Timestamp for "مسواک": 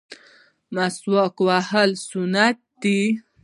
0.75-1.35